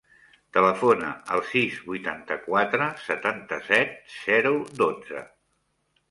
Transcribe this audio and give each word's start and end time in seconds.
Telefona 0.57 1.09
al 1.33 1.41
sis, 1.49 1.75
vuitanta-quatre, 1.89 2.87
setanta-set, 3.09 3.93
zero, 4.15 4.55
dotze. 4.81 5.21